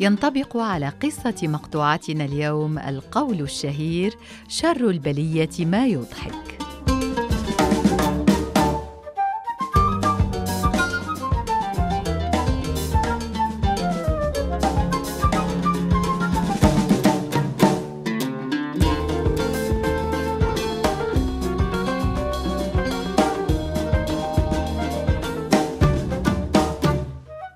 [0.00, 4.14] ينطبق على قصة مقطوعتنا اليوم القول الشهير
[4.48, 6.63] شر البلية ما يضحك.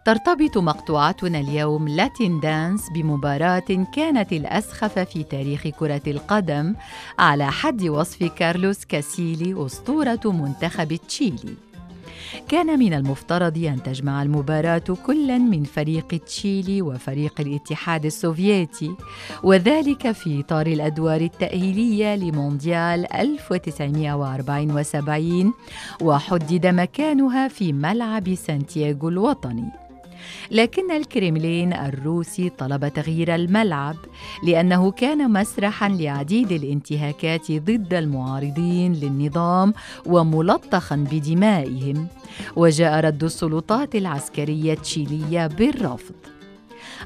[0.09, 6.75] ترتبط مقطوعتنا اليوم لاتين دانس بمباراة كانت الأسخف في تاريخ كرة القدم
[7.19, 11.55] على حد وصف كارلوس كاسيلي أسطورة منتخب تشيلي.
[12.49, 18.95] كان من المفترض أن تجمع المباراة كلا من فريق تشيلي وفريق الاتحاد السوفيتي
[19.43, 25.53] وذلك في إطار الأدوار التأهيلية لمونديال 1974
[26.03, 29.88] وحدد مكانها في ملعب سانتياغو الوطني
[30.51, 33.97] لكن الكريملين الروسي طلب تغيير الملعب
[34.47, 39.75] لأنه كان مسرحا لعديد الانتهاكات ضد المعارضين للنظام
[40.07, 42.07] وملطخا بدمائهم.
[42.57, 46.15] وجاء رد السلطات العسكرية التشيلية بالرفض.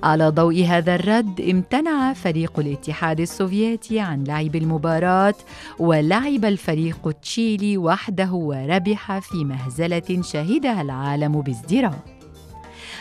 [0.03, 5.35] على ضوء هذا الرد امتنع فريق الاتحاد السوفيتي عن لعب المباراة
[5.79, 12.22] ولعب الفريق التشيلي وحده وربح في مهزلة شهدها العالم بازدراء.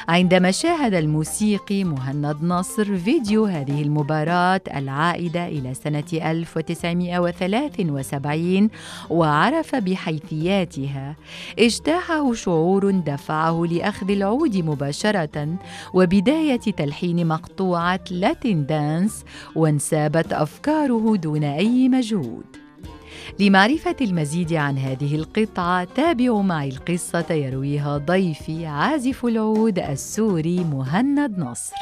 [0.08, 8.70] عندما شاهد الموسيقي مهند نصر فيديو هذه المباراة العائدة إلى سنة 1973
[9.10, 11.16] وعرف بحيثياتها.
[11.60, 15.48] اجتاحه شعور دفعه لأخذ العود مباشرة
[15.94, 22.46] وبداية تلحين مقطوعة لاتين دانس وانسابت أفكاره دون أي مجهود.
[23.39, 31.76] لمعرفة المزيد عن هذه القطعة تابعوا معي القصة يرويها ضيفي عازف العود السوري مهند نصر.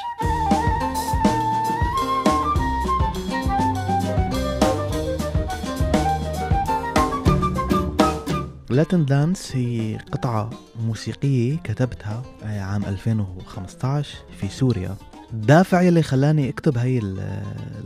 [8.70, 10.50] لاتن دانس هي قطعة
[10.86, 14.96] موسيقية كتبتها عام 2015 في سوريا
[15.34, 17.00] الدافع يلي خلاني أكتب هاي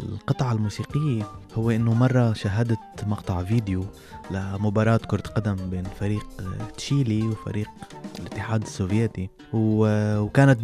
[0.03, 1.23] القطعة الموسيقية
[1.55, 3.85] هو إنه مرة شاهدت مقطع فيديو
[4.31, 6.25] لمباراة كرة قدم بين فريق
[6.77, 7.67] تشيلي وفريق
[8.19, 10.59] الاتحاد السوفيتي وكانت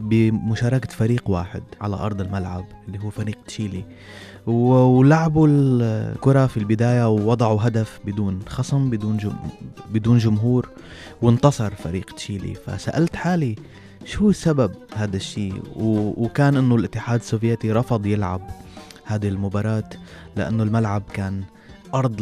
[0.00, 3.84] بمشاركة فريق واحد على أرض الملعب اللي هو فريق تشيلي.
[4.46, 9.18] ولعبوا الكرة في البداية ووضعوا هدف بدون خصم بدون
[9.90, 10.68] بدون جمهور
[11.22, 12.54] وانتصر فريق تشيلي.
[12.54, 13.56] فسألت حالي
[14.04, 18.40] شو سبب هذا الشيء؟ وكان إنه الاتحاد السوفيتي رفض يلعب
[19.04, 19.90] هذه المباراة
[20.36, 21.42] لأنه الملعب كان
[21.94, 22.20] أرض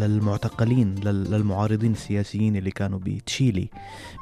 [0.00, 3.68] للمعتقلين للمعارضين السياسيين اللي كانوا بتشيلي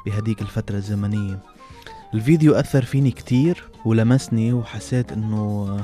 [0.05, 1.39] بهديك الفترة الزمنية.
[2.13, 5.77] الفيديو أثر فيني كتير ولمسني وحسيت إنه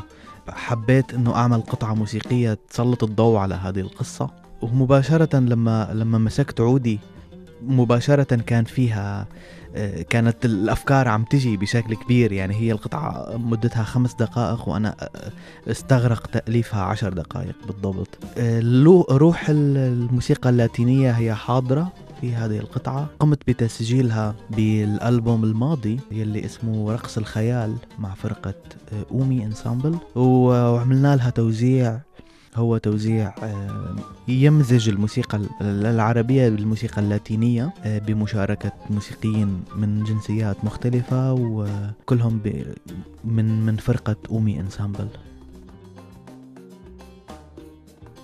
[0.50, 4.30] حبيت إنه أعمل قطعة موسيقية تسلط الضوء على هذه القصة.
[4.62, 7.00] ومباشرة لما لما مسكت عودي
[7.68, 9.28] مباشرة كان فيها
[9.76, 12.32] آه، كانت الأفكار عم تجي بشكل كبير.
[12.32, 15.32] يعني هي القطعة مدتها خمس دقائق وأنا آه،
[15.72, 18.08] استغرق تأليفها عشر دقائق بالضبط.
[18.38, 18.60] آه،
[19.12, 21.92] روح الموسيقى اللاتينية هي حاضرة
[22.22, 23.08] في هذه القطعة.
[23.20, 28.54] قمت بتسجيلها بالألبوم الماضي يلي اسمه رقص الخيال مع فرقة
[29.12, 32.00] أومي انسامبل وعملنا لها توزيع
[32.56, 33.96] هو توزيع آه،
[34.28, 42.40] يمزج الموسيقى العربية بالموسيقى اللاتينية آه، بمشاركة موسيقيين من جنسيات مختلفة وكلهم
[43.26, 45.08] من من فرقة أومي انسامبل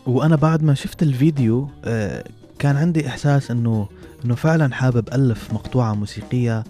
[0.06, 2.24] وأنا بعد ما شفت الفيديو آه،
[2.60, 3.88] كان عندي إحساس إنه
[4.26, 6.64] إنه فعلا حابب ألف مقطوعة موسيقية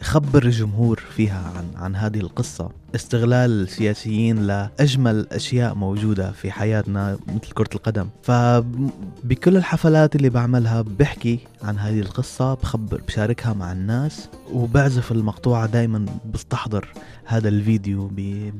[0.00, 2.70] خبر الجمهور فيها عن عن هذه القصة.
[2.94, 8.08] استغلال السياسيين لأجمل أشياء موجودة في حياتنا مثل كرة القدم.
[8.22, 16.06] فبكل الحفلات اللي بعملها بحكي عن هذه القصة بخبر بشاركها مع الناس وبعزف المقطوعة دايما
[16.34, 16.88] بستحضر
[17.24, 18.10] هذا الفيديو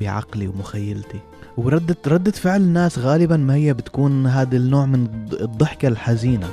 [0.00, 1.19] بعقلي ومخيلتي.
[1.56, 5.08] وردة ردة فعل الناس غالبا ما هي بتكون هذا النوع من
[5.40, 6.49] الضحكة الحزينة.